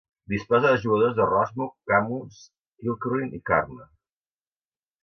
[0.31, 2.41] Disposa de jugadors de Rosmuc, Camus,
[2.81, 3.89] Kilkerrin i Carna.